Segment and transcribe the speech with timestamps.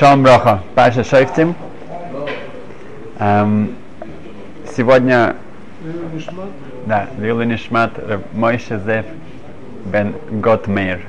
[0.00, 1.54] Шалом Броха, Паша Шойфтим.
[4.74, 5.36] Сегодня,
[6.86, 7.92] да, Лила Нишмат
[8.32, 9.04] Мойше Зев
[9.84, 11.00] Бен Готмейр.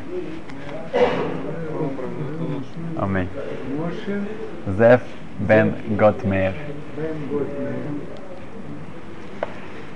[2.99, 3.29] Аминь.
[4.77, 4.99] Зев
[5.39, 6.51] Бен Готмейр.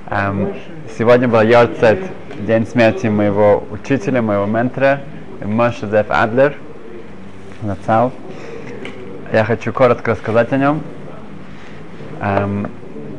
[0.09, 0.53] Эм,
[0.97, 1.99] сегодня был Йорцет,
[2.47, 5.01] день смерти моего учителя, моего ментора,
[5.43, 6.55] Моше Зев Адлер.
[7.61, 8.13] Нацал.
[9.35, 10.81] Я хочу коротко рассказать о нем.
[12.21, 12.71] Эм,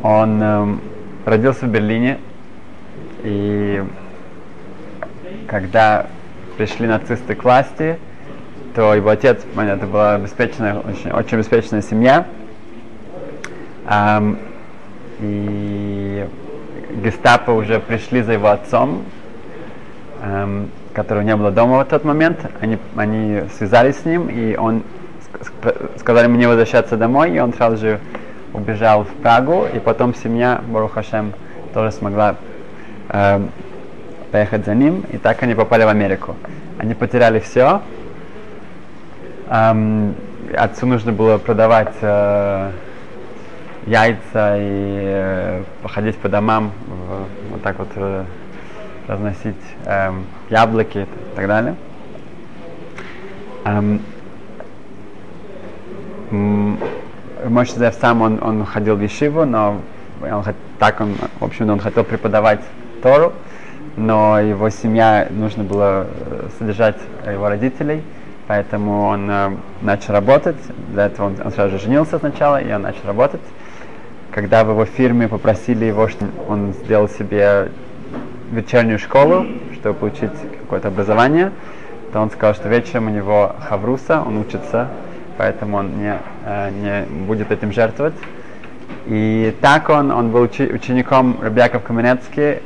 [0.02, 0.80] он эм,
[1.26, 2.16] родился в Берлине,
[3.22, 3.84] и
[5.46, 6.06] когда
[6.56, 7.98] пришли нацисты к власти,
[8.74, 12.26] то его отец, это была обеспеченная, очень, очень обеспеченная семья.
[13.86, 14.38] Эм,
[15.20, 16.26] и
[17.04, 19.04] гестапо уже пришли за его отцом,
[20.22, 22.38] эм, которого не было дома в тот момент.
[22.62, 24.82] Они, они связались с ним, и он
[25.98, 28.00] сказали мне возвращаться домой, и он сразу же
[28.52, 31.32] убежал в Прагу, и потом семья Барухашем
[31.74, 32.36] тоже смогла
[33.08, 33.40] э,
[34.32, 36.36] поехать за ним, и так они попали в Америку.
[36.78, 37.80] Они потеряли все.
[39.48, 40.14] Эм,
[40.56, 42.70] отцу нужно было продавать э,
[43.86, 48.24] яйца и э, походить по домам, в, вот так вот э,
[49.06, 50.12] разносить э,
[50.50, 51.76] яблоки и так далее.
[53.64, 54.00] Эм,
[56.30, 59.80] Моше Зев сам он, он ходил в Ешиву, но
[60.22, 60.44] он,
[60.78, 62.60] так он, в общем, он хотел преподавать
[63.02, 63.32] Тору,
[63.96, 68.02] но его семья нужно было э, содержать его родителей,
[68.46, 69.50] поэтому он э,
[69.82, 70.56] начал работать.
[70.88, 73.40] Для этого он, он сразу же женился сначала, и он начал работать.
[74.32, 77.70] Когда в его фирме попросили его, что он сделал себе
[78.50, 81.52] вечернюю школу, чтобы получить какое-то образование,
[82.12, 84.88] то он сказал, что вечером у него хавруса, он учится
[85.36, 88.14] поэтому он не, э, не будет этим жертвовать.
[89.06, 92.60] И так он, он был учи, учеником Рабьяков Каменецкий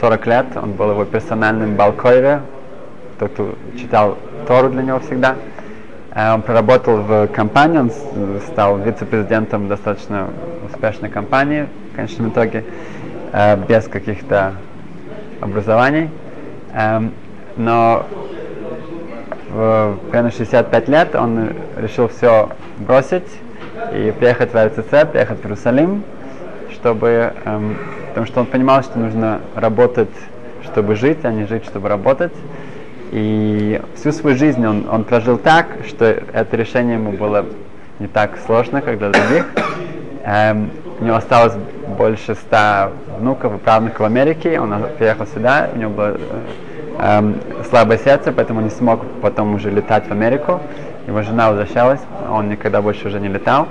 [0.00, 2.40] 40 лет, он был его персональным балкойре,
[3.18, 4.16] тот, кто читал
[4.46, 5.36] Тору для него всегда.
[6.14, 7.90] Э, он проработал в компании, он
[8.48, 10.28] стал вице-президентом достаточно
[10.68, 12.64] успешной компании в конечном итоге,
[13.32, 14.54] э, без каких-то
[15.40, 16.10] образований.
[16.74, 17.12] Эм,
[17.56, 18.06] но
[19.50, 23.28] примерно 65 лет он решил все бросить
[23.92, 26.02] и приехать в РЦЦ, приехать в Иерусалим,
[26.72, 27.76] чтобы, эм,
[28.08, 30.10] потому что он понимал, что нужно работать,
[30.64, 32.32] чтобы жить, а не жить, чтобы работать.
[33.10, 37.46] И всю свою жизнь он, он прожил так, что это решение ему было
[37.98, 39.46] не так сложно, как для других.
[40.24, 40.70] Эм,
[41.00, 41.54] у него осталось
[41.96, 44.60] больше ста внуков и правнуков в Америке.
[44.60, 46.18] Он приехал сюда, у него было э,
[46.98, 50.60] эм, слабое сердце, поэтому не смог потом уже летать в Америку.
[51.06, 52.00] Его жена возвращалась,
[52.30, 53.68] он никогда больше уже не летал.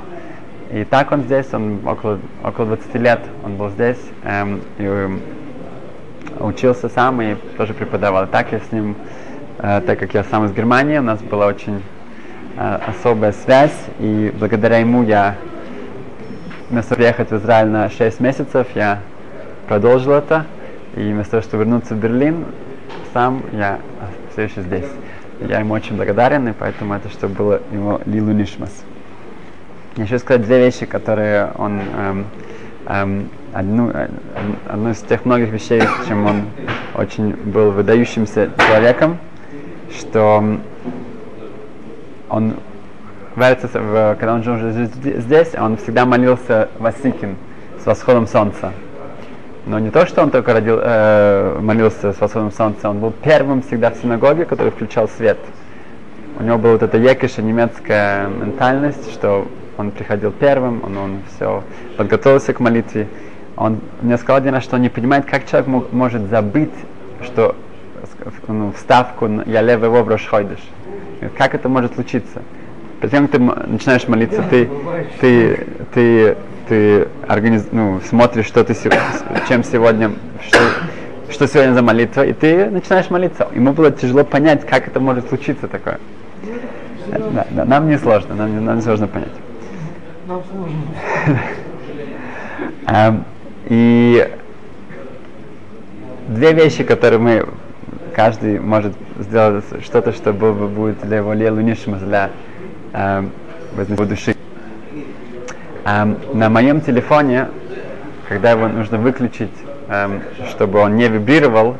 [0.71, 5.19] И так он здесь, он около, около 20 лет он был здесь, эм, и
[6.39, 8.25] учился сам и тоже преподавал.
[8.25, 8.95] И так я с ним,
[9.59, 11.81] э, так как я сам из Германии, у нас была очень
[12.57, 15.35] э, особая связь, и благодаря ему я
[16.69, 18.99] вместо приехать в Израиль на 6 месяцев, я
[19.67, 20.45] продолжил это,
[20.95, 22.45] и вместо того, чтобы вернуться в Берлин,
[23.17, 23.79] сам, я
[24.31, 24.85] все еще здесь.
[25.39, 28.83] Я ему очень благодарен, и поэтому это что было его Лилу Нишмас.
[29.95, 32.25] Еще сказать две вещи, которые он эм,
[32.85, 34.07] эм, одну, э,
[34.67, 36.43] одну из тех многих вещей, чем он
[36.93, 39.17] очень был выдающимся человеком,
[39.99, 40.59] что
[42.29, 42.53] он
[43.35, 47.35] в, когда он жил уже здесь, он всегда молился Васикин
[47.81, 48.73] с восходом солнца.
[49.67, 53.61] Но не то, что он только родил, э, молился с восходом солнца, он был первым
[53.61, 55.37] всегда в синагоге, который включал свет.
[56.39, 59.45] У него была вот эта екиша немецкая ментальность, что
[59.77, 61.63] он приходил первым, он, он все
[61.97, 63.09] подготовился к молитве.
[63.57, 66.73] Он мне сказал один раз, что он не понимает, как человек мог, может забыть,
[67.21, 67.53] что
[68.47, 70.59] ну, вставку «Я левый его рошхойдыш».
[71.37, 72.41] Как это может случиться?
[73.01, 74.69] Перед ты начинаешь молиться, ты,
[75.19, 77.67] ты, ты ты организ...
[77.71, 78.73] ну, смотришь, что ты
[79.47, 80.11] чем сегодня,
[80.47, 80.59] что,
[81.29, 83.47] что сегодня за молитва, и ты начинаешь молиться.
[83.53, 85.99] Ему было тяжело понять, как это может случиться такое.
[87.07, 89.29] Да, да, нам не сложно, нам не, нам не сложно понять.
[90.27, 90.77] Нам сложно.
[92.87, 93.23] um,
[93.69, 94.29] и
[96.27, 97.47] две вещи, которые мы
[98.15, 101.61] каждый может сделать что-то, что будет для его лелу
[102.01, 102.31] для
[102.93, 103.23] э,
[104.05, 104.35] души.
[105.87, 107.47] Эм, на моем телефоне,
[108.27, 109.53] когда его нужно выключить,
[109.87, 111.77] эм, чтобы он не вибрировал,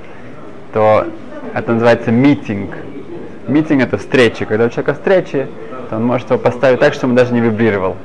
[0.72, 1.08] то
[1.54, 2.74] это называется митинг.
[3.50, 4.46] Митинг это встреча.
[4.46, 5.48] Когда у человека встречи,
[5.90, 7.98] то он может его поставить так, чтобы он даже не вибрировал.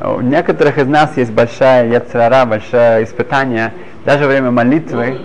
[0.00, 3.74] У некоторых из нас есть большая яцерара, большое испытание,
[4.06, 5.20] даже во время молитвы,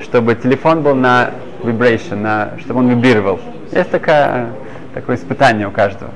[0.00, 1.32] чтобы телефон был на
[1.62, 3.38] vibration, на, чтобы он вибрировал.
[3.72, 4.52] Есть такая,
[4.94, 6.12] такое испытание у каждого.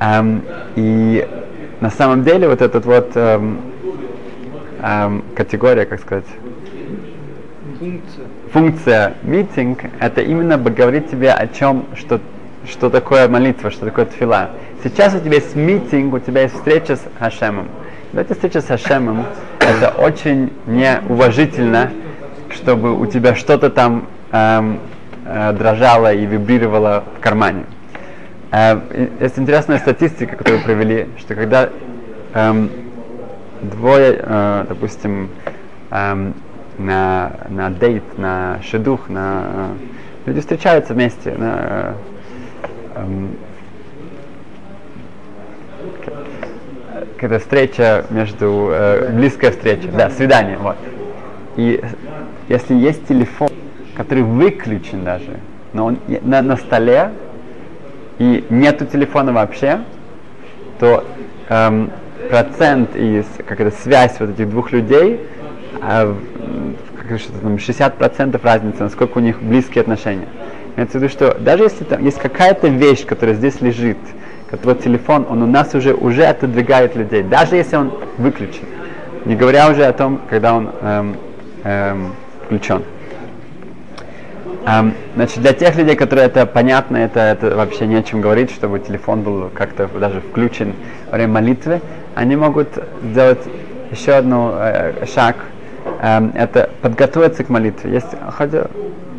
[0.00, 0.42] Um,
[0.74, 1.24] и
[1.82, 3.60] на самом деле вот этот вот um,
[4.80, 6.24] um, категория, как сказать,
[7.80, 8.24] Функция.
[8.52, 12.20] функция митинг, это именно говорить тебе о чем, что,
[12.70, 14.50] что такое молитва, что такое тфила.
[14.84, 17.66] Сейчас у тебя есть митинг, у тебя есть встреча с Хашемом.
[18.12, 19.26] Эта встреча с Хашемом,
[19.58, 21.90] это очень неуважительно,
[22.50, 24.78] чтобы у тебя что-то там эм,
[25.26, 27.64] э, дрожало и вибрировало в кармане.
[28.52, 28.78] Э,
[29.18, 31.70] есть интересная статистика, которую провели, что когда
[32.34, 32.70] эм,
[33.62, 35.30] двое, э, допустим,
[35.90, 36.34] эм,
[36.76, 41.94] на, на дейт, на шедух, на, э, люди встречаются вместе, на, э,
[42.96, 43.36] эм,
[47.16, 50.76] когда встреча между, э, близкая встреча, да, свидание, вот.
[51.56, 51.82] И
[52.48, 53.48] если есть телефон,
[53.96, 55.38] который выключен даже,
[55.72, 57.12] но он на, на столе,
[58.18, 59.80] и нету телефона вообще,
[60.78, 61.04] то
[61.48, 61.90] эм,
[62.28, 65.20] процент из, как это, связь вот этих двух людей,
[65.82, 66.14] э,
[67.08, 70.28] как что там, 60% разница, насколько у них близкие отношения.
[70.76, 73.98] Имеется в виду, что даже если там есть какая-то вещь, которая здесь лежит,
[74.50, 78.64] который телефон, он у нас уже, уже отодвигает людей, даже если он выключен.
[79.24, 81.16] Не говоря уже о том, когда он эм,
[81.64, 82.12] эм,
[82.44, 82.82] включен.
[84.64, 88.78] Значит, для тех людей, которые это понятно, это, это вообще не о чем говорить, чтобы
[88.78, 90.74] телефон был как-то даже включен
[91.10, 91.80] во время молитвы,
[92.14, 92.68] они могут
[93.02, 93.40] сделать
[93.90, 95.36] еще одну э, шаг,
[96.00, 97.92] эм, это подготовиться к молитве.
[97.92, 98.66] Есть хотя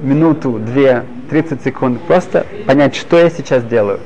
[0.01, 3.99] минуту, две, 30 секунд, просто понять, что я сейчас делаю.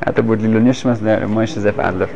[0.00, 2.08] Это будет Лилунишмас для Мойши Зеф Адлер.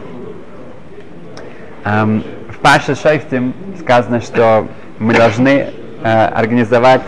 [1.85, 4.67] В Паше Шойфтим сказано, что
[4.99, 5.69] мы должны
[6.03, 7.03] э, организовать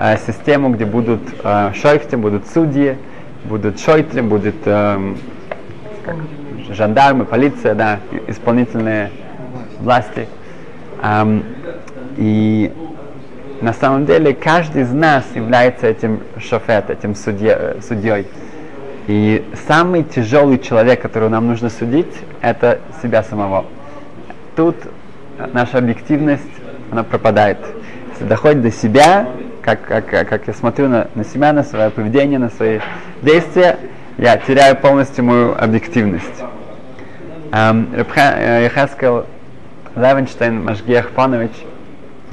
[0.00, 2.96] э, систему, где будут э, шойфтим, будут судьи,
[3.44, 5.14] будут шойтрим, будут э,
[6.70, 9.10] жандармы, полиция, да, исполнительные
[9.80, 10.26] власти.
[11.02, 11.44] Эм,
[12.16, 12.72] и
[13.60, 18.26] на самом деле каждый из нас является этим шофет, этим судье, судьей.
[19.06, 23.66] И самый тяжелый человек, которого нам нужно судить, это себя самого.
[24.56, 24.76] Тут
[25.52, 26.42] наша объективность,
[26.90, 27.58] она пропадает.
[28.12, 29.26] Если доходит до себя,
[29.62, 32.80] как, как, как я смотрю на, на себя, на свое поведение, на свои
[33.22, 33.78] действия,
[34.18, 36.44] я теряю полностью мою объективность.
[37.52, 39.26] Эм, Рабхаскал
[39.96, 41.52] Левенштейн Машгех Панович,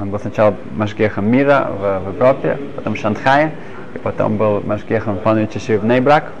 [0.00, 3.52] он был сначала Машгехом мира в, в Европе, потом в Шанхае,
[3.94, 6.32] и потом был Машгехом Панович еще в Нейбрак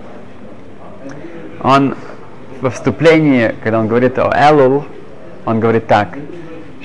[1.62, 1.96] он
[2.60, 4.84] во вступлении, когда он говорит о Элул,
[5.44, 6.16] он говорит так,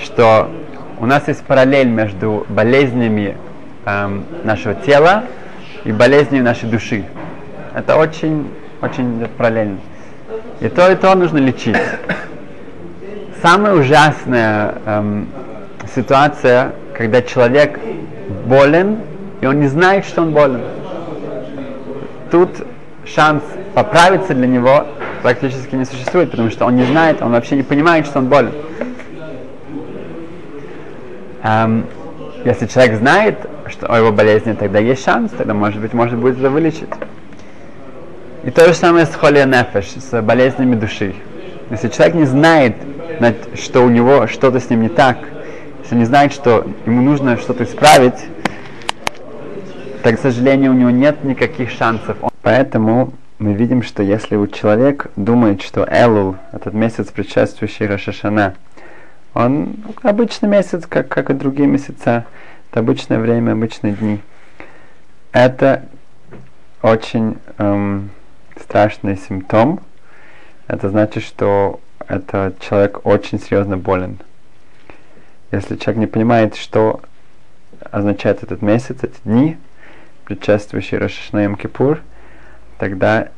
[0.01, 0.49] что
[0.99, 3.37] у нас есть параллель между болезнями
[3.85, 5.23] эм, нашего тела
[5.83, 7.05] и болезнями нашей души.
[7.73, 8.49] Это очень,
[8.81, 9.79] очень параллельно.
[10.61, 11.77] И то, и то нужно лечить.
[13.41, 15.27] Самая ужасная эм,
[15.93, 17.79] ситуация, когда человек
[18.45, 18.99] болен,
[19.41, 20.61] и он не знает, что он болен.
[22.31, 22.49] Тут
[23.05, 24.87] шанс поправиться для него
[25.21, 28.53] практически не существует, потому что он не знает, он вообще не понимает, что он болен.
[31.43, 31.85] Эм,
[32.45, 33.37] если человек знает,
[33.69, 36.89] что о его болезни, тогда есть шанс, тогда может быть можно будет это вылечить.
[38.43, 41.15] И то же самое с холия нефеш, с болезнями души.
[41.69, 42.75] Если человек не знает,
[43.55, 45.17] что у него что-то с ним не так,
[45.83, 48.15] если не знает, что ему нужно что-то исправить,
[50.03, 52.17] так, к сожалению, у него нет никаких шансов.
[52.41, 58.55] Поэтому мы видим, что если у человек думает, что Элул, этот месяц, предшествующий Рошашана,
[59.33, 62.25] он обычный месяц, как, как и другие месяца,
[62.73, 64.19] это обычное время, обычные дни.
[65.31, 65.85] Это
[66.81, 68.09] очень эм,
[68.59, 69.79] страшный симптом.
[70.65, 74.17] Это значит, что этот человек очень серьезно болен.
[75.51, 77.01] Если человек не понимает, что
[77.91, 79.57] означает этот месяц, эти дни,
[80.25, 82.01] предшествующие Рошашна Кипур,
[82.79, 83.29] тогда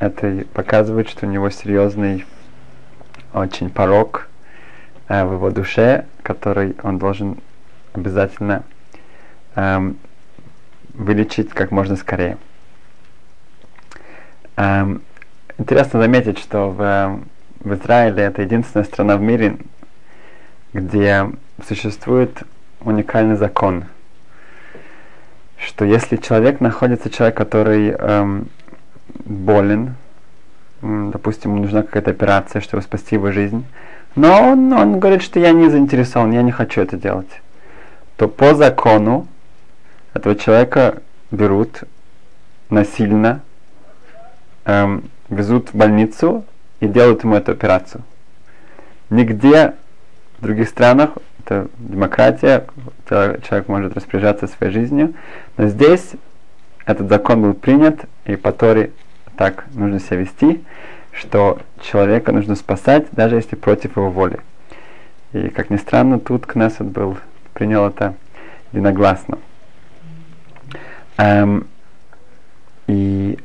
[0.00, 2.26] это показывает, что у него серьезный
[3.32, 4.26] очень порог
[5.06, 7.38] э, в его душе, который он должен
[7.92, 8.64] обязательно
[9.60, 9.96] эм,
[10.94, 12.38] вылечить как можно скорее.
[14.56, 15.02] Эм,
[15.58, 17.20] интересно заметить, что в,
[17.60, 19.58] в Израиле это единственная страна в мире,
[20.72, 21.30] где
[21.66, 22.42] существует
[22.80, 23.84] уникальный закон,
[25.58, 28.48] что если человек находится, человек, который эм,
[29.24, 29.94] болен,
[30.80, 33.64] допустим, ему нужна какая-то операция, чтобы спасти его жизнь,
[34.16, 37.42] но он, он говорит, что я не заинтересован, я не хочу это делать,
[38.16, 39.26] то по закону
[40.14, 41.84] этого человека берут
[42.68, 43.40] насильно,
[44.64, 46.44] эм, везут в больницу
[46.80, 48.02] и делают ему эту операцию.
[49.10, 49.74] Нигде
[50.38, 52.66] в других странах это демократия,
[53.08, 55.14] человек может распоряжаться своей жизнью,
[55.56, 56.12] но здесь
[56.86, 58.92] этот закон был принят, и по Торе
[59.36, 60.64] так нужно себя вести,
[61.12, 64.40] что человека нужно спасать, даже если против его воли.
[65.32, 67.16] И, как ни странно, тут Кнессет был,
[67.52, 68.14] принял это
[68.72, 69.38] единогласно.
[71.20, 71.66] Эм,
[72.86, 73.38] и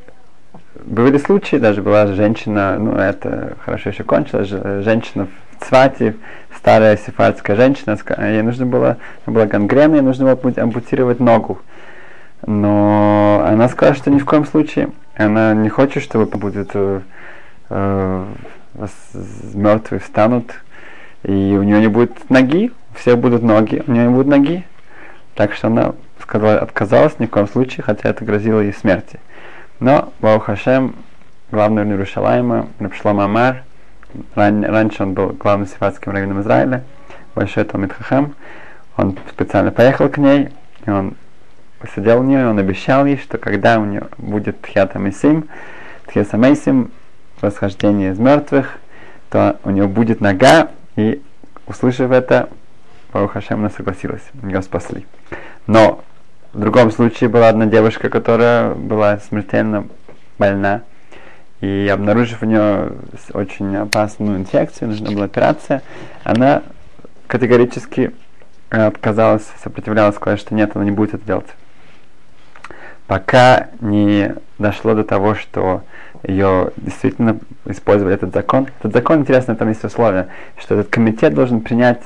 [0.85, 5.27] были случаи, даже была женщина, ну это хорошо еще кончилось, женщина
[5.57, 6.15] в Цвате,
[6.55, 11.59] старая сефардская женщина, ей нужно было, была гангрена, ей нужно было ампутировать ногу.
[12.45, 17.01] Но она сказала, что ни в коем случае она не хочет, чтобы будет э,
[17.69, 18.25] э,
[19.53, 20.61] мертвые встанут,
[21.23, 24.63] и у нее не будет ноги, у всех будут ноги, у нее не будут ноги.
[25.33, 29.19] Так что она сказала, отказалась ни в коем случае, хотя это грозило ей смерти.
[29.79, 30.95] Но Баухашем,
[31.51, 33.63] главный Иерушалайма, Рабшлам Амар,
[34.35, 36.83] ран, раньше он был главным сифатским раввином Израиля,
[37.35, 38.35] большой Талмит Хахам,
[38.97, 40.49] он специально поехал к ней,
[40.85, 41.15] и он
[41.79, 45.47] посидел у нее, и он обещал ей, что когда у нее будет Тхиата Месим,
[46.07, 46.91] Тхиаса Месим,
[47.41, 48.77] восхождение из мертвых,
[49.29, 51.21] то у нее будет нога, и
[51.67, 52.49] услышав это,
[53.11, 55.05] Барухашем она согласилась, ее спасли.
[55.67, 56.03] Но
[56.53, 59.87] в другом случае была одна девушка, которая была смертельно
[60.37, 60.83] больна,
[61.61, 62.93] и обнаружив у нее
[63.33, 65.81] очень опасную инфекцию, нужна была операция,
[66.23, 66.63] она
[67.27, 68.11] категорически
[68.69, 71.47] э, отказалась, сопротивлялась, сказала, что нет, она не будет это делать.
[73.07, 75.83] Пока не дошло до того, что
[76.23, 78.67] ее действительно использовали этот закон.
[78.79, 82.01] Этот закон, интересно, там есть условие, что этот комитет должен принять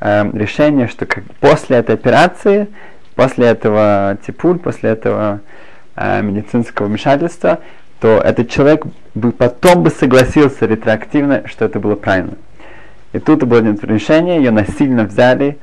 [0.00, 2.68] э, решение, что как, после этой операции
[3.14, 5.40] после этого типуль, после этого
[5.96, 7.60] э, медицинского вмешательства,
[8.00, 12.34] то этот человек бы потом бы согласился ретроактивно, что это было правильно.
[13.12, 15.58] И тут было решение, ее насильно взяли,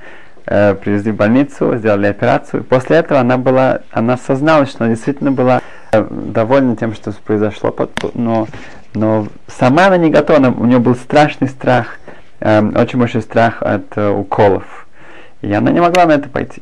[0.46, 2.62] э, привезли в больницу, сделали операцию.
[2.62, 7.12] И после этого она была, она осозналась, что она действительно была э, довольна тем, что
[7.12, 7.76] произошло,
[8.14, 8.48] но,
[8.94, 12.00] но сама она не готова, она, у нее был страшный страх,
[12.40, 14.88] э, очень большой страх от э, уколов.
[15.42, 16.62] И она не могла на это пойти.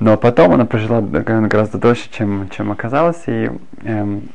[0.00, 3.50] Но потом она прожила гораздо дольше, чем, чем оказалось, и
[3.84, 4.30] эм,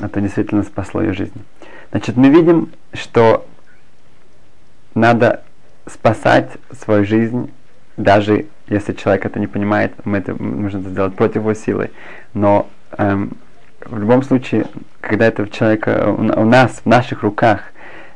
[0.00, 1.42] это действительно спасло ее жизнь.
[1.90, 3.46] Значит, мы видим, что
[4.94, 5.42] надо
[5.86, 7.50] спасать свою жизнь,
[7.96, 11.90] даже если человек это не понимает, мы это нужно это сделать против его силы.
[12.34, 13.32] Но эм,
[13.86, 14.66] в любом случае,
[15.00, 17.60] когда это у человека, у, нас, в наших руках,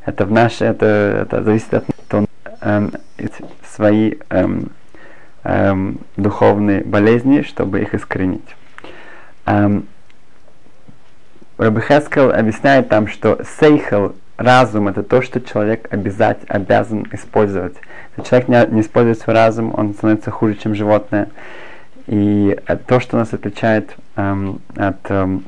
[0.04, 2.26] это в наш, это, это зависит от того,
[2.60, 2.92] эм,
[3.64, 4.70] свои эм,
[5.44, 8.42] эм, духовные болезни, чтобы их искоренить.
[9.46, 9.86] Эм,
[11.58, 17.74] Хескел объясняет там, что сейхел, разум, это то, что человек обязать, обязан использовать.
[18.16, 21.28] Если человек не, не использует свой разум, он становится хуже, чем животное.
[22.06, 25.44] И то, что нас отличает эм, от, эм,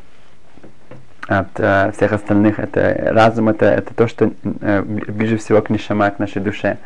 [1.26, 6.10] от э, всех остальных, это разум, это, это то, что э, ближе всего к нишама,
[6.10, 6.78] к нашей душе.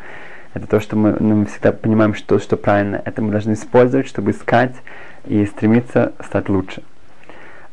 [0.53, 3.01] Это то, что мы, ну, мы всегда понимаем, что, что правильно.
[3.05, 4.75] Это мы должны использовать, чтобы искать
[5.25, 6.83] и стремиться стать лучше.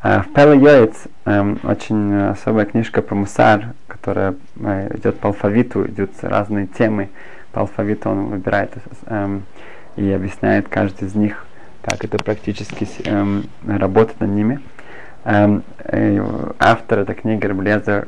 [0.01, 5.85] Uh, в Пеле Йоец um, очень особая книжка про мусар, которая uh, идет по алфавиту,
[5.87, 7.09] идут разные темы
[7.51, 8.71] по алфавиту, он выбирает
[9.07, 9.43] um,
[9.97, 11.45] и объясняет каждый из них,
[11.83, 14.61] как это практически um, работает над ними.
[15.25, 15.65] Um,
[16.61, 18.07] автор этой книги Раблезер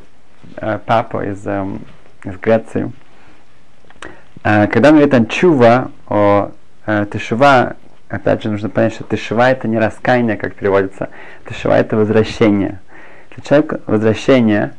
[0.59, 1.81] uh, Папа из, um,
[2.25, 2.93] из Греции.
[4.43, 6.53] А, когда мы говорим чува, о
[6.87, 7.75] э, тешува,
[8.09, 11.11] опять же нужно понять, что тешува это не раскаяние, как переводится,
[11.47, 12.81] тешува это возвращение.
[13.35, 14.73] Для человека возвращение,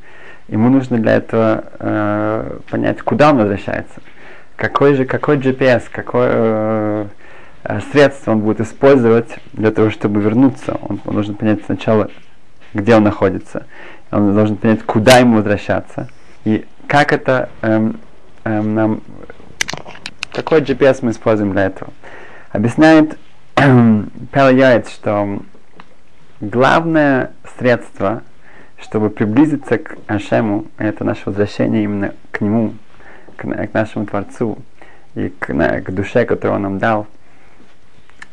[0.47, 4.01] ему нужно для этого э, понять, куда он возвращается.
[4.55, 7.05] Какой же, какой GPS, какое э,
[7.65, 10.79] э, средство он будет использовать для того, чтобы вернуться.
[10.81, 12.09] Он, он должен понять сначала,
[12.73, 13.67] где он находится.
[14.09, 16.09] Он должен понять, куда ему возвращаться.
[16.45, 17.99] И как это эм,
[18.43, 19.01] эм, нам
[20.43, 21.91] какой GPS мы используем для этого?
[22.51, 23.17] Объясняет
[23.57, 25.39] Яйц, что
[26.39, 28.23] главное средство,
[28.79, 32.73] чтобы приблизиться к Ашему, это наше возвращение именно к Нему,
[33.37, 34.57] к, к нашему Творцу
[35.15, 37.07] и к, на, к душе, которую Он нам дал.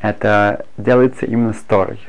[0.00, 2.00] это делается именно с Торой.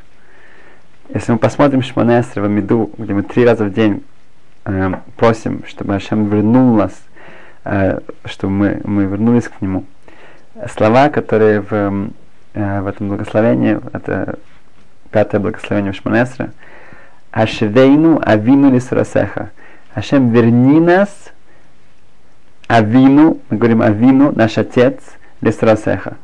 [1.14, 4.04] Если мы посмотрим Шманесра в Амиду, где мы три раза в день
[4.66, 6.94] э, просим, чтобы Ашем вернул нас,
[8.26, 9.86] чтобы мы, мы вернулись к Нему,
[10.74, 11.74] слова, которые в,
[12.54, 14.40] э, в этом благословении, это
[15.12, 16.52] пятое благословение в Шманесра,
[17.32, 19.52] Ашевейну авину лисрасеха.
[19.94, 21.10] Ашем, верни нас,
[22.68, 25.00] авину, мы говорим авину, наш отец,
[25.42, 26.18] лисрасеха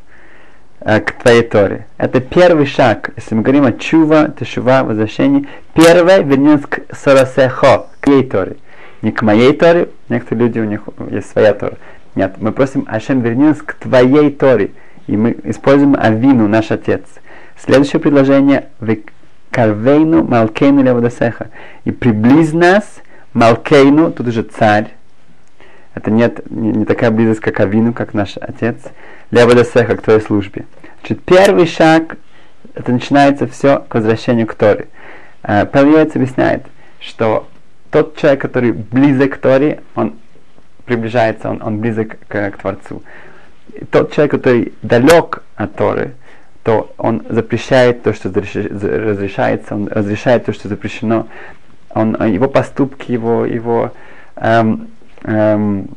[0.87, 1.87] Э, к твоей Торе.
[1.97, 3.09] Это первый шаг.
[3.15, 8.57] Если мы говорим о чува, тешува, возвращении, первое вернется к сорасехо, к ей Торе.
[9.01, 11.77] Не к моей Торе, некоторые люди, у них есть своя Тора.
[12.15, 14.71] Нет, мы просим Ашем вернись к твоей Торе.
[15.07, 17.03] И мы используем Авину, наш отец.
[17.57, 18.69] Следующее предложение.
[19.51, 21.49] Карвейну Малкейну Леводосеха.
[21.85, 22.83] И приблизь нас
[23.33, 24.93] Малкейну, тут уже царь.
[25.93, 28.75] Это нет, не, не такая близость, как Авину, как наш отец.
[29.31, 30.65] Леводосеха, к твоей службе.
[30.99, 32.17] Значит, первый шаг,
[32.73, 34.87] это начинается все к возвращению к Торе.
[35.43, 36.65] Э, Павел объясняет,
[36.99, 37.47] что
[37.95, 40.15] тот человек, который близок к Торе, он
[40.83, 43.01] приближается, он, он близок к, к Творцу.
[43.73, 46.11] И тот человек, который далек от Торы,
[46.63, 51.27] то он запрещает то, что разрешается, он разрешает то, что запрещено.
[51.89, 53.93] Он, его поступки, его, его
[54.35, 54.89] эм,
[55.23, 55.87] эм,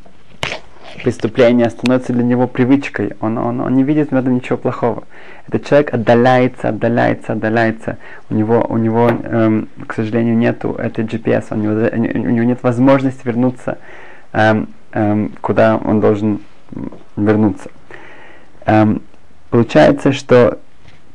[0.99, 3.13] преступление становится для него привычкой.
[3.21, 5.03] Он, он, он не видит в этом ничего плохого.
[5.47, 7.97] Этот человек отдаляется, отдаляется, отдаляется.
[8.29, 12.61] У него, у него эм, к сожалению, нету этой GPS, у него, у него нет
[12.61, 13.77] возможности вернуться,
[14.33, 16.41] эм, эм, куда он должен
[17.15, 17.69] вернуться.
[18.65, 19.01] Эм,
[19.49, 20.59] получается, что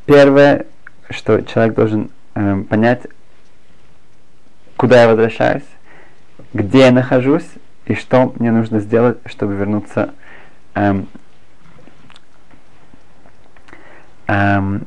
[0.07, 0.67] первое,
[1.11, 3.03] что человек должен эм, понять,
[4.77, 5.65] куда я возвращаюсь,
[6.53, 7.47] где я нахожусь,
[7.87, 10.15] и что мне нужно сделать, чтобы вернуться
[10.75, 11.07] эм,
[14.27, 14.87] эм,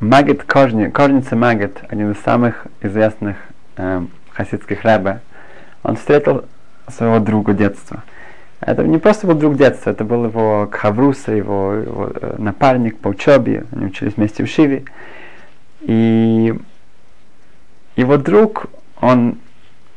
[0.00, 3.36] Магет Кожни, Кожница Магет, один из самых известных
[3.76, 5.20] эм, хасидских рэбе,
[5.82, 6.44] он встретил
[6.88, 8.02] своего друга детства.
[8.60, 13.08] Это не просто был друг детства, это был его кхавруса, его, его э, напарник по
[13.08, 14.84] учебе, они учились вместе в Шиве.
[15.82, 16.54] И
[17.96, 18.66] его друг,
[19.00, 19.38] он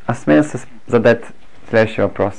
[0.05, 1.21] осмелился задать
[1.69, 2.33] следующий вопрос.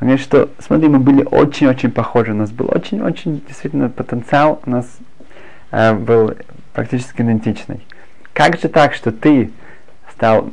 [0.00, 4.70] Он говорит, что, смотри, мы были очень-очень похожи, у нас был очень-очень действительно потенциал, у
[4.70, 4.86] нас
[5.72, 6.34] э, был
[6.72, 7.86] практически идентичный.
[8.32, 9.50] Как же так, что ты
[10.10, 10.52] стал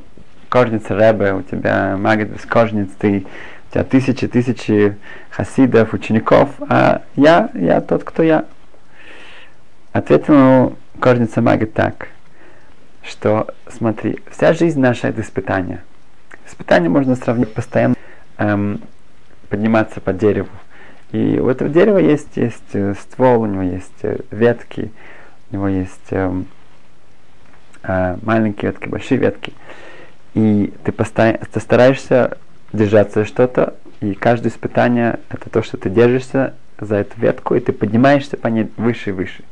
[0.50, 3.26] кожницей Рэбе, у тебя магит без кожниц, ты,
[3.70, 4.98] у тебя тысячи-тысячи
[5.30, 8.46] хасидов, учеников, а я, я тот, кто я.
[9.94, 12.10] Ответил ему кожница магит так,
[13.02, 15.82] что, смотри, вся жизнь наша это испытание.
[16.46, 17.96] Испытание можно сравнить постоянно
[18.38, 18.82] эм,
[19.50, 20.50] подниматься по дереву.
[21.12, 24.92] И у этого дерева есть, есть э, ствол, у него есть э, ветки,
[25.50, 26.42] у него есть э,
[27.84, 29.54] э, маленькие ветки, большие ветки.
[30.34, 32.38] И ты, постоянно, ты стараешься
[32.74, 37.60] держаться за что-то, и каждое испытание это то, что ты держишься за эту ветку, и
[37.60, 39.44] ты поднимаешься по ней выше и выше.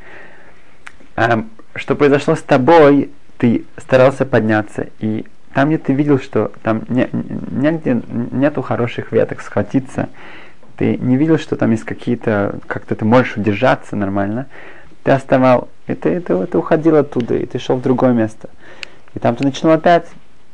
[1.16, 5.26] А, что произошло с тобой, ты старался подняться, и
[5.56, 10.10] там, где ты видел, что там не, негде нету хороших веток схватиться,
[10.76, 14.48] ты не видел, что там есть какие-то, как-то ты можешь удержаться нормально,
[15.04, 18.50] ты оставал, и ты, ты, ты уходил оттуда, и ты шел в другое место.
[19.14, 20.08] И там ты начинал опять,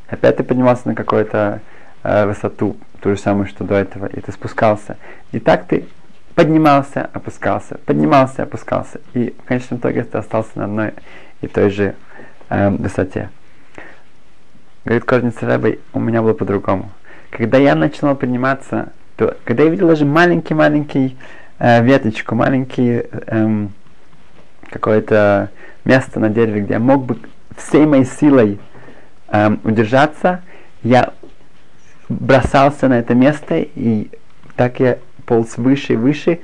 [0.08, 1.62] опять ты поднимался на какую-то
[2.04, 4.98] э, высоту, ту же самую, что до этого, и ты спускался.
[5.32, 5.88] И так ты
[6.36, 9.02] поднимался, опускался, поднимался, опускался.
[9.16, 10.94] И в конечном итоге ты остался на одной
[11.42, 11.96] и той же
[12.50, 13.32] э, высоте.
[14.84, 16.90] Говорит Кожница Рэбе, у меня было по-другому.
[17.30, 21.18] Когда я начинал подниматься, то когда я видел даже маленький-маленький
[21.60, 23.74] э, веточку, маленький эм,
[24.72, 25.52] какое-то
[25.86, 27.20] место на дереве, где я мог бы
[27.56, 28.58] всей моей силой
[29.28, 30.42] эм, удержаться,
[30.82, 31.14] я
[32.10, 34.10] бросался на это место, и
[34.56, 36.40] так я полз выше и выше,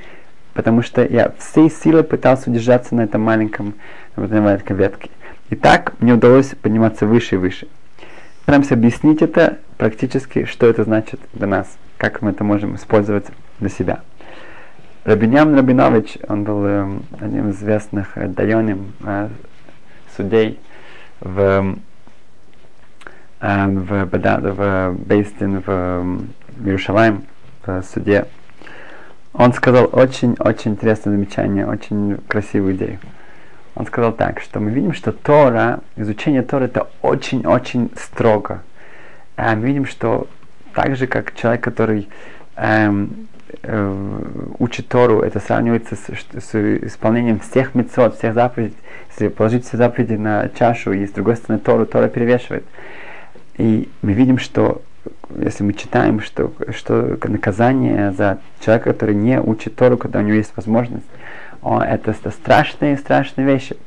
[0.53, 3.73] потому что я всей силой пытался удержаться на этом маленьком,
[4.15, 5.09] на этой маленькой ветке.
[5.49, 7.67] И так мне удалось подниматься выше и выше
[8.47, 13.25] постараемся объяснить это практически, что это значит для нас, как мы это можем использовать
[13.59, 13.99] для себя.
[15.03, 19.27] Рабиням Рабинович, он был э, одним из известных э, дайоним, э,
[20.15, 20.61] судей
[21.19, 21.75] в,
[23.41, 26.17] э, в, Бада, в Бейстин, в
[26.63, 27.25] Иерушалайм,
[27.65, 28.27] в суде.
[29.33, 32.99] Он сказал очень-очень интересное замечание, очень красивую идею
[33.77, 38.63] он сказал так, что мы видим, что Тора, изучение Тора это очень-очень строго.
[39.35, 40.27] А мы видим, что
[40.73, 42.09] так же, как человек, который
[42.55, 43.27] эм,
[43.61, 44.23] э,
[44.57, 46.07] учит Тору, это сравнивается с,
[46.43, 48.75] с исполнением всех мецод, всех заповедей.
[49.11, 52.65] Если положить все заповеди на чашу, и с другой стороны Тору, Тора перевешивает.
[53.57, 54.81] И мы видим, что
[55.37, 60.35] если мы читаем, что, что наказание за человека, который не учит Тору, когда у него
[60.35, 61.05] есть возможность,
[61.61, 63.77] он, это, это страшные, страшные вещи.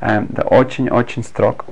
[0.00, 1.64] Это очень-очень строго.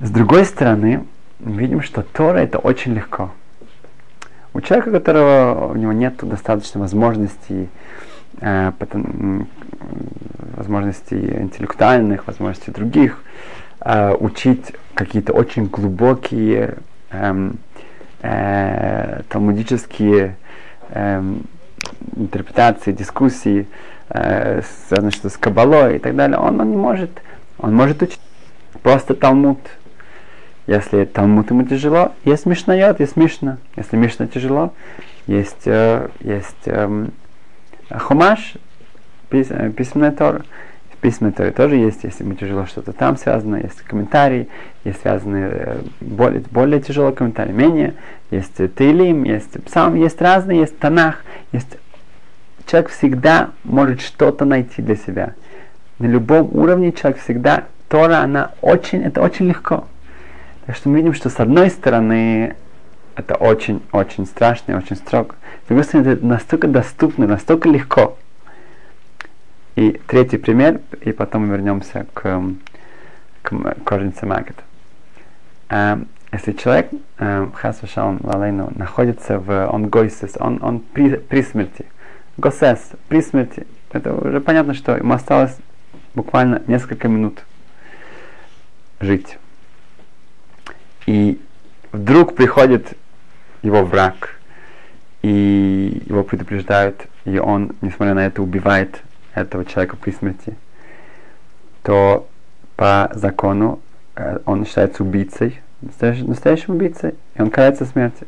[0.00, 1.04] С другой стороны,
[1.38, 3.30] видим, что Тора это очень легко.
[4.52, 7.68] У человека, у которого у него нет достаточно возможностей,
[8.40, 8.72] э,
[10.56, 13.22] возможностей интеллектуальных, возможностей других,
[13.80, 16.78] э, учить какие-то очень глубокие
[17.10, 17.50] э,
[18.22, 20.36] э, талмудические
[20.88, 21.22] э,
[22.14, 23.66] интерпретации, дискуссии,
[24.10, 27.10] э, связанные что с кабалой и так далее, он, он не может.
[27.58, 28.20] Он может учить
[28.82, 29.58] просто Талмуд,
[30.66, 33.58] если Талмуд ему тяжело, есть Мишнайот, есть Мишна.
[33.76, 34.72] Если Мишна тяжело,
[35.26, 37.06] есть, э, есть э,
[37.90, 38.54] Хумаш,
[39.28, 40.42] пис, э, письменная Тора.
[41.00, 44.48] Письменная Тора тоже есть, если ему тяжело что-то там связано, есть комментарии,
[44.82, 47.94] есть связанные э, более, более тяжелые комментарии, менее,
[48.32, 51.78] есть Тейлим, есть Псалм, есть разные, есть Танах, есть
[52.66, 55.34] человек всегда может что-то найти для себя.
[55.98, 59.86] На любом уровне человек всегда, Тора, она очень, это очень легко.
[60.66, 62.56] Так что мы видим, что с одной стороны
[63.14, 65.36] это очень-очень страшно и очень строго.
[65.64, 68.18] С другой стороны, это настолько доступно, настолько легко.
[69.76, 72.42] И третий пример, и потом мы вернемся к,
[73.42, 74.56] к кожнице Магет.
[75.68, 76.00] А,
[76.32, 81.86] если человек, э, Хасвашалм Лалейну, находится в, он гойсис, он, он при, при смерти,
[82.36, 85.56] госес, при смерти, это уже понятно, что ему осталось
[86.14, 87.44] буквально несколько минут
[89.00, 89.38] жить.
[91.06, 91.40] И
[91.92, 92.94] вдруг приходит
[93.62, 94.40] его враг,
[95.22, 99.02] и его предупреждают, и он, несмотря на это, убивает
[99.34, 100.56] этого человека при смерти,
[101.82, 102.28] то
[102.76, 103.80] по закону
[104.14, 108.26] э, он считается убийцей, настоящим, настоящим убийцей, и он кается смерти.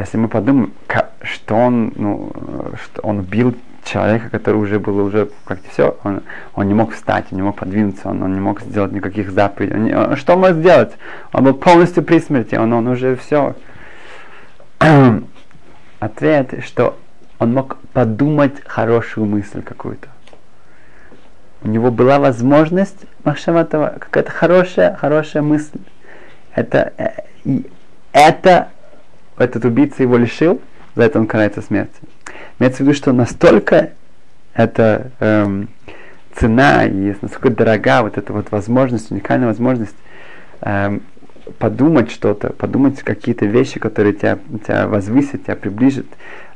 [0.00, 0.72] Если мы подумаем,
[1.20, 2.32] что он, ну,
[2.82, 6.22] что он убил человека, который уже был уже как-то все, он,
[6.54, 9.94] он не мог встать, он не мог подвинуться, он, он не мог сделать никаких заповедей.
[9.94, 10.92] Он, он, что он мог сделать?
[11.34, 13.54] Он был полностью при смерти, он, он уже все.
[16.00, 16.98] Ответ, что
[17.38, 20.08] он мог подумать хорошую мысль какую-то.
[21.62, 25.78] У него была возможность Махшаматова, какая-то хорошая, хорошая мысль.
[26.54, 27.10] Это, э,
[27.44, 27.70] и
[28.12, 28.70] это
[29.40, 30.60] этот убийца его лишил,
[30.94, 32.02] за это он карается смертью.
[32.58, 33.90] Имеется в виду, что настолько
[34.54, 35.68] эта эм,
[36.34, 39.96] цена и насколько дорога вот эта вот возможность, уникальная возможность
[40.60, 41.02] эм,
[41.58, 46.06] подумать что-то, подумать какие-то вещи, которые тебя, тебя возвысят, тебя приближат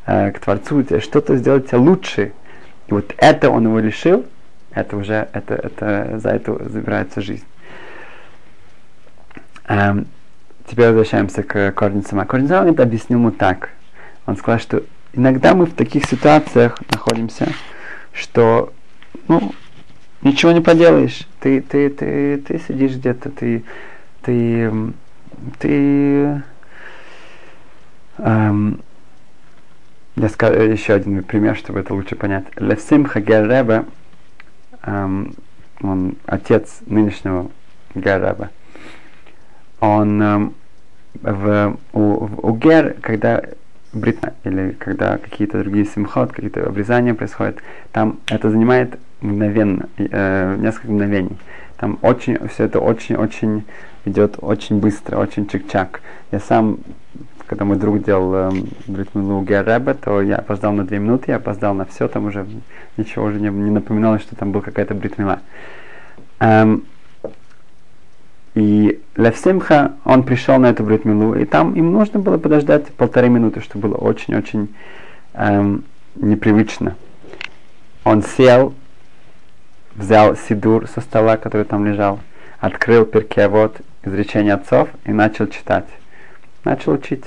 [0.07, 2.33] э, к Творцу, тебя что-то сделать тебя лучше.
[2.89, 4.27] И вот это он его лишил,
[4.73, 7.45] это уже, это, это, за это забирается жизнь.
[9.67, 10.07] Эм,
[10.67, 13.71] теперь возвращаемся к Корнин Корнин это объяснил ему так.
[14.27, 17.49] Он сказал, что иногда мы в таких ситуациях находимся,
[18.13, 18.73] что
[19.29, 19.53] ну,
[20.23, 21.27] ничего не поделаешь.
[21.41, 23.65] Ты, ты, ты, ты сидишь где-то, ты,
[24.23, 24.73] ты,
[25.59, 26.43] ты
[28.19, 28.81] эм,
[30.17, 32.45] я скажу еще один пример, чтобы это лучше понять.
[32.57, 33.85] Левсим Хагер
[34.83, 35.35] эм,
[35.81, 37.51] он отец нынешнего
[37.95, 38.51] Гереба,
[39.85, 40.55] он эм,
[41.23, 43.43] в, у, у Гер, когда
[43.93, 47.59] бритна, или когда какие-то другие симхот, какие-то обрезания происходят,
[47.93, 51.37] там это занимает мгновенно, э, несколько мгновений.
[51.77, 53.65] Там очень, все это очень-очень
[54.05, 56.01] идет очень быстро, очень чик-чак.
[56.31, 56.79] Я сам,
[57.47, 58.51] когда мой друг делал э,
[58.87, 62.47] бритмилу Гереба, то я опоздал на две минуты, я опоздал на все, там уже
[62.97, 65.41] ничего уже не, не напоминалось, что там был какая-то бритмила.
[66.41, 66.85] Эм,
[68.55, 73.61] и Левсимха, он пришел на эту бритмилу, и там им нужно было подождать полторы минуты,
[73.61, 74.73] что было очень-очень
[75.35, 76.95] эм, непривычно.
[78.05, 78.75] Он сел,
[79.97, 82.21] взял сидур со стола, который там лежал,
[82.61, 85.89] открыл перкеавод, изречение отцов, и начал читать.
[86.63, 87.25] Начал учить.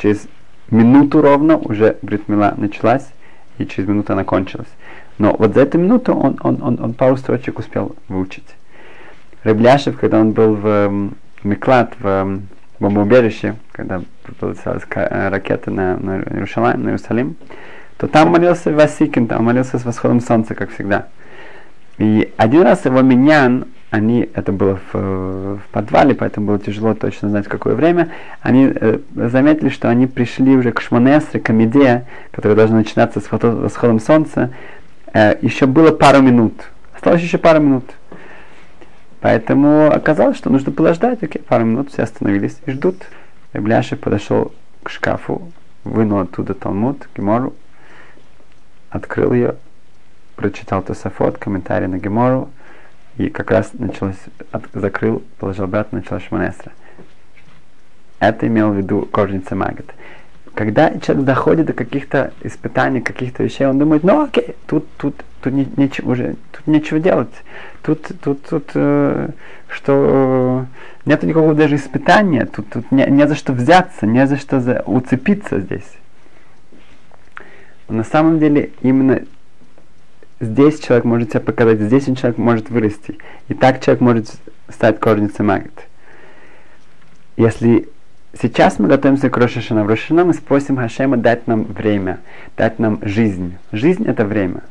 [0.00, 0.26] Через
[0.70, 3.06] минуту ровно уже бритмила началась,
[3.58, 4.68] и через минуту она кончилась.
[5.18, 8.46] Но вот за эту минуту он, он, он, он пару строчек успел выучить.
[9.42, 12.40] Рыбляшев, когда он был в Миклад, в
[12.78, 17.36] бомбоубежище, когда прилетелась ракета на, на, Иерусалим, на Иерусалим,
[17.98, 21.06] то там молился Васикин, там молился с восходом солнца, как всегда.
[21.98, 27.28] И один раз его миньян, они, это было в, в подвале, поэтому было тяжело точно
[27.28, 28.08] знать, в какое время,
[28.40, 33.30] они э, заметили, что они пришли уже к Шмонесре, к Амиде, которая должна начинаться с
[33.30, 34.50] восходом солнца,
[35.12, 36.54] э, еще было пару минут,
[36.94, 37.84] осталось еще пару минут.
[39.20, 42.96] Поэтому оказалось, что нужно было ждать, окей, пару минут, все остановились и ждут.
[43.52, 44.52] Бляшев подошел
[44.82, 45.50] к шкафу,
[45.84, 47.54] вынул оттуда Талмуд, Гемору,
[48.88, 49.56] открыл ее,
[50.36, 52.50] прочитал Тософот, комментарий на Гемору,
[53.16, 54.16] и как раз началось,
[54.52, 56.72] от, закрыл, положил обратно, началось Шманесра.
[58.20, 59.86] Это имел в виду кожница Магат.
[60.54, 65.52] Когда человек доходит до каких-то испытаний, каких-то вещей, он думает, ну окей, тут, тут, тут
[65.52, 67.30] не, нечего уже, тут нечего делать.
[67.82, 69.28] Тут, тут, тут, э,
[69.68, 74.36] что э, нет никакого даже испытания, тут, тут не, не за что взяться, не за
[74.36, 75.90] что за, уцепиться здесь.
[77.88, 79.22] Но на самом деле именно
[80.40, 83.18] здесь человек может себя показать, здесь он человек может вырасти.
[83.48, 84.32] И так человек может
[84.68, 85.72] стать корницей магит.
[87.36, 87.88] Если
[88.38, 92.20] сейчас мы готовимся к Рошашана, в Рошашана мы спросим Хашема дать нам время,
[92.56, 93.56] дать нам жизнь.
[93.72, 94.62] Жизнь это время.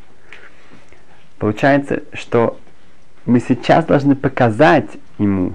[1.37, 2.59] Получается, что
[3.25, 5.53] мы сейчас должны показать ему,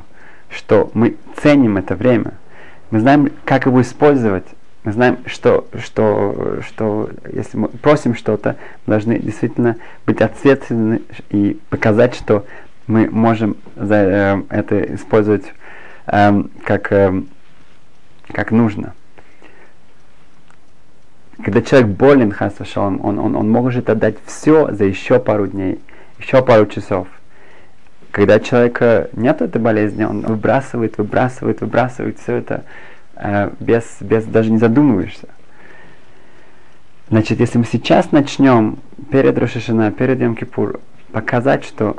[0.48, 2.34] что мы ценим это время.
[2.90, 4.46] Мы знаем, как его использовать.
[4.84, 11.58] Мы знаем, что, что, что если мы просим что-то, мы должны действительно быть ответственны и
[11.70, 12.44] показать, что
[12.86, 15.44] мы можем за, э, это использовать
[16.06, 17.22] э, как, э,
[18.34, 18.92] как нужно.
[21.42, 25.80] Когда человек болен, хасашалом, он, он, он может отдать все за еще пару дней,
[26.18, 27.08] еще пару часов.
[28.10, 32.64] Когда человека нет этой болезни, он выбрасывает, выбрасывает, выбрасывает все это
[33.16, 35.28] Э, без, без даже не задумываешься.
[37.10, 38.78] Значит, если мы сейчас начнем
[39.10, 40.80] перед Рошашина, перед Йом Кипур,
[41.12, 41.96] показать, что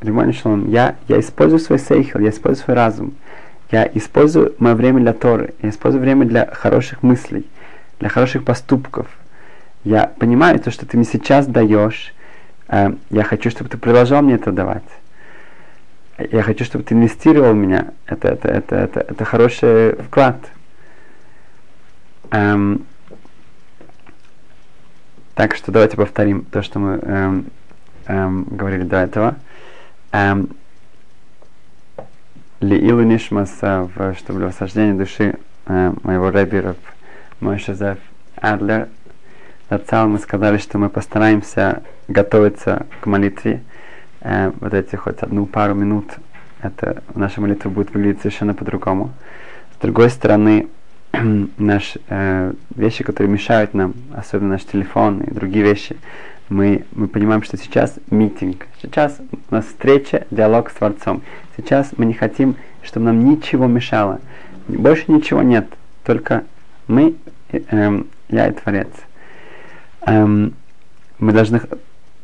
[0.00, 3.14] Римон я, я использую свой сейхел, я использую свой разум,
[3.70, 7.46] я использую мое время для Торы, я использую время для хороших мыслей,
[7.98, 9.06] для хороших поступков.
[9.84, 12.14] Я понимаю то, что ты мне сейчас даешь,
[12.68, 14.84] э, я хочу, чтобы ты продолжал мне это давать.
[16.18, 17.92] Я хочу, чтобы ты инвестировал в меня.
[18.06, 20.36] Это, это, это, это, это хороший вклад.
[22.30, 22.86] Эм,
[25.34, 27.46] так что давайте повторим то, что мы эм,
[28.06, 29.36] эм, говорили до этого.
[30.12, 30.48] Эм,
[32.66, 36.76] Лиилу Нишмаса, в, чтобы для восхождения души э, моего рэберов
[37.38, 37.98] мой Шазеф
[38.34, 38.88] Адлер.
[39.70, 43.62] Зацал мы сказали, что мы постараемся готовиться к молитве.
[44.20, 46.06] Э, вот эти хоть одну пару минут,
[46.60, 49.12] это наша молитва будет выглядеть совершенно по-другому.
[49.78, 50.66] С другой стороны,
[51.58, 55.96] наши э, вещи, которые мешают нам, особенно наш телефон и другие вещи,
[56.48, 59.18] мы, мы понимаем, что сейчас митинг, сейчас
[59.50, 61.22] у нас встреча, диалог с Творцом.
[61.56, 64.20] Сейчас мы не хотим, чтобы нам ничего мешало.
[64.68, 65.66] Больше ничего нет,
[66.04, 66.44] только
[66.86, 67.16] мы,
[67.50, 68.88] э, э, я и Творец.
[70.02, 70.54] Эм,
[71.18, 71.60] мы должны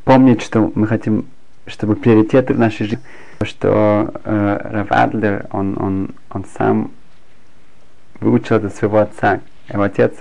[0.04, 1.26] помнить, что мы хотим,
[1.66, 3.04] чтобы приоритеты в нашей жизни,
[3.42, 6.90] что э, Рав Адлер, он, он, он сам
[8.20, 9.40] выучил это своего отца.
[9.68, 10.12] Его отец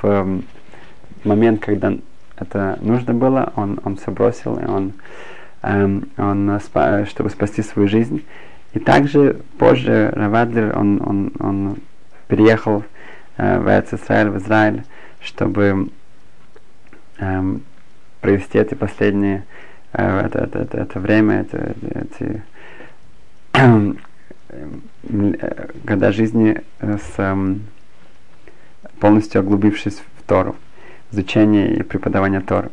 [0.00, 0.40] в
[1.24, 1.92] момент, когда
[2.40, 4.92] это нужно было, он, он все бросил, и он,
[5.62, 8.24] эм, он спа, чтобы спасти свою жизнь.
[8.72, 11.76] И также позже Равадлер, он, он, он
[12.28, 12.84] переехал
[13.36, 14.84] э, в Израиль, в Израиль,
[15.20, 15.88] чтобы
[17.18, 17.62] эм,
[18.20, 19.44] провести эти последние
[19.92, 22.42] э, это, это, это, это время, это, эти
[24.52, 27.36] Э, года жизни э, с
[28.98, 30.56] полностью оглубившись в Тору,
[31.12, 32.70] изучение и преподавание Торы.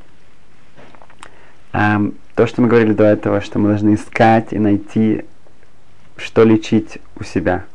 [1.71, 5.25] То, что мы говорили до этого, что мы должны искать и найти,
[6.17, 7.65] что лечить у себя.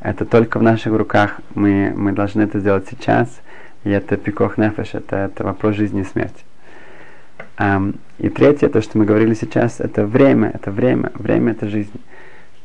[0.00, 1.40] Это только в наших руках.
[1.54, 3.28] Мы, мы должны это сделать сейчас.
[3.84, 6.44] И это пикох нефеш, это, это вопрос жизни и смерти.
[7.56, 12.00] Um, и третье, то, что мы говорили сейчас, это время, это время, время это жизнь.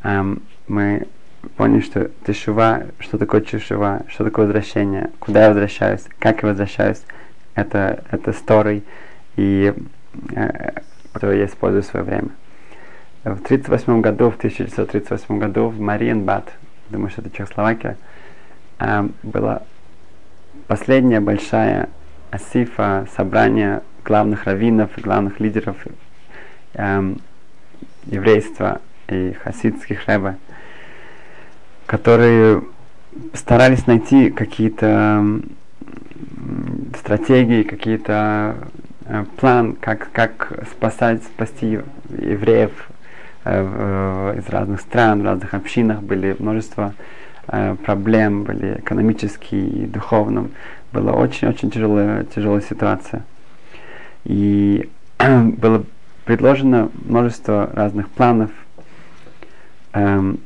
[0.04, 1.08] Um, мы
[1.56, 7.02] поняли, что тешува, что такое тешува, что такое возвращение, куда я возвращаюсь, как я возвращаюсь,
[7.56, 8.84] это, это story,
[9.36, 9.74] и
[10.36, 10.72] э,
[11.14, 12.30] который я использую свое время.
[13.24, 16.52] В 1938 году, в 1938 году в Мариенбад,
[16.90, 17.98] думаю, что это Чехословакия,
[18.80, 19.64] э, была
[20.68, 21.90] последняя большая
[22.32, 25.78] асифа, собрание главных раввинов главных лидеров
[26.74, 27.14] э,
[28.06, 30.36] еврейства и хасидских рэбе
[31.86, 32.64] которые
[33.34, 35.24] старались найти какие-то
[36.98, 38.56] стратегии, какие-то
[39.06, 42.72] э, план, как, как спасать, спасти евреев
[43.44, 46.94] э, из разных стран, в разных общинах были множество
[47.48, 50.52] э, проблем, были экономические и духовным.
[50.92, 53.24] Была очень-очень тяжелая, тяжелая ситуация.
[54.24, 55.84] И было
[56.26, 58.50] предложено множество разных планов.
[59.94, 60.40] Эм,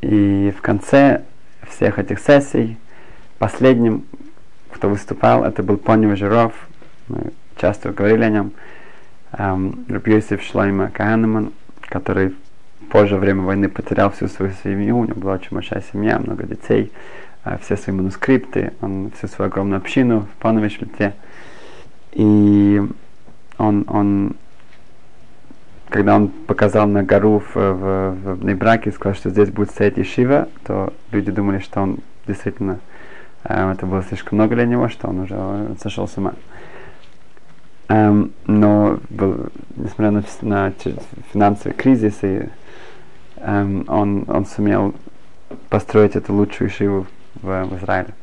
[0.00, 1.22] и в конце
[1.68, 2.78] всех этих сессий
[3.38, 4.04] последним,
[4.80, 6.54] кто выступал, это был Пони Жиров.
[7.08, 8.52] Мы часто говорили о нем.
[9.32, 12.34] Эм, Рабьёсиф Шлойма Каганеман, который
[12.88, 14.96] позже, во время войны, потерял всю свою семью.
[14.96, 16.90] У него была очень большая семья, много детей,
[17.44, 21.12] э, все свои манускрипты, он всю свою огромную общину в Пановичвите.
[22.12, 22.82] И
[23.58, 24.34] он, он
[25.90, 30.48] когда он показал на гору в, в, в Нейбраке сказал, что здесь будет стоять Ишива,
[30.64, 32.80] то люди думали, что он действительно,
[33.44, 36.34] это было слишком много для него, что он уже э, сошел с ума.
[37.88, 39.00] Эм, но
[39.76, 40.72] несмотря на, на
[41.32, 42.48] финансовый кризис, и,
[43.38, 44.94] эм, он, он сумел
[45.68, 48.14] построить эту лучшую Ишиву в, в Израиле.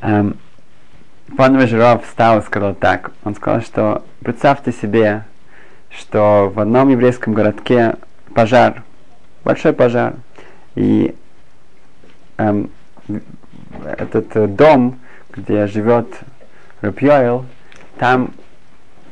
[0.00, 0.36] Эм,
[1.36, 3.12] Пан Жиров встал и сказал так.
[3.24, 5.24] Он сказал, что представьте себе,
[5.90, 7.96] что в одном еврейском городке
[8.34, 8.82] пожар,
[9.44, 10.14] большой пожар,
[10.74, 11.14] и
[12.38, 12.70] эм,
[13.84, 14.96] этот э, дом,
[15.32, 16.06] где живет
[16.80, 17.44] Рапьоэл,
[17.98, 18.30] там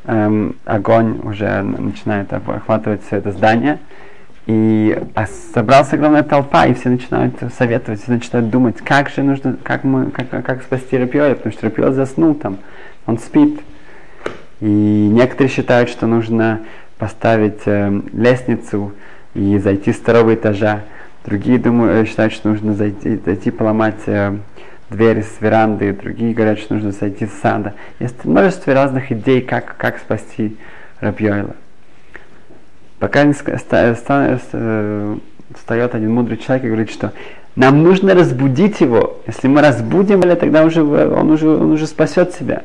[0.05, 3.79] эм, огонь уже начинает охватывать все это здание,
[4.47, 9.57] и а собралась огромная толпа, и все начинают советовать, все начинают думать, как же нужно,
[9.63, 12.57] как мы, как, как спасти Рапьоэля, потому что Рапьоэль заснул там,
[13.05, 13.61] он спит.
[14.59, 16.61] И некоторые считают, что нужно
[16.97, 18.93] поставить э, лестницу
[19.33, 20.81] и зайти с второго этажа.
[21.25, 24.37] Другие думают, считают, что нужно зайти, зайти поломать э,
[24.91, 25.93] двери с веранды.
[25.93, 27.73] Другие говорят, что нужно зайти с сада.
[27.99, 30.57] Есть множество разных идей, как, как спасти
[30.99, 31.55] Рабьойла.
[32.99, 34.05] Пока не встает
[35.95, 37.13] один мудрый человек и говорит, что
[37.55, 39.19] нам нужно разбудить его.
[39.25, 42.63] Если мы разбудим его, тогда уже, он, уже, он уже спасет себя.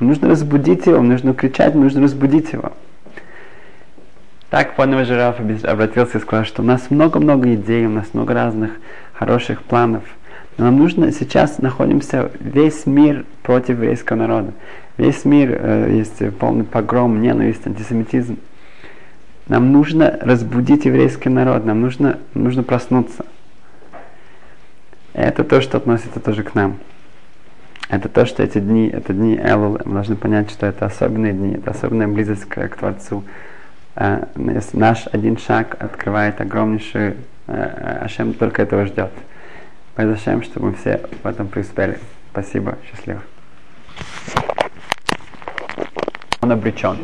[0.00, 2.72] Нужно разбудить его, нужно кричать, нужно разбудить его.
[4.50, 8.70] Так Панова Жираф обратился и сказал, что у нас много-много идей, у нас много разных
[9.12, 10.04] хороших планов.
[10.56, 14.52] Нам нужно, сейчас находимся весь мир против еврейского народа.
[14.96, 18.38] Весь мир э, есть э, полный погром, ненависть, антисемитизм.
[19.48, 23.26] Нам нужно разбудить еврейский народ, нам нужно, нужно проснуться.
[25.12, 26.76] Это то, что относится тоже к нам.
[27.88, 31.54] Это то, что эти дни, это дни Элул, мы должны понять, что это особенные дни,
[31.54, 33.24] это особенная близость к, к Творцу.
[33.96, 34.26] Э,
[34.72, 37.14] наш один шаг открывает огромнейший,
[37.48, 39.10] э, Ашем только этого ждет.
[39.96, 42.00] Зачем, чтобы мы все в этом преуспели.
[42.32, 43.22] Спасибо, счастливо.
[46.40, 46.98] Он обречен.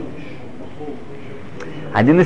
[1.95, 2.19] Один из